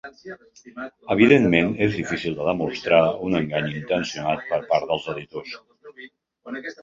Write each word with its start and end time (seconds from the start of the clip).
Evidentment, 1.15 1.69
és 1.87 1.97
difícil 1.97 2.37
de 2.39 2.47
demostrar 2.47 3.03
un 3.29 3.39
engany 3.41 3.69
intencionat 3.73 4.43
per 4.53 4.61
part 4.71 4.89
dels 4.93 5.07
editors. 5.17 5.61